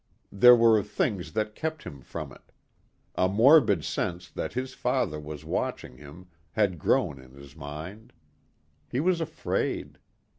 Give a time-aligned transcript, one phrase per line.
[0.31, 2.51] There were things that kept him from it.
[3.13, 8.11] A morbid sense that his father was watching him had grown in his mind.
[8.89, 9.99] He was afraid.